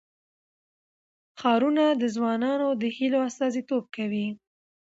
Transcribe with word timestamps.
ښارونه 1.39 1.83
د 2.01 2.03
ځوانانو 2.15 2.67
د 2.81 2.83
هیلو 2.95 3.19
استازیتوب 3.29 3.83
کوي. 3.95 4.27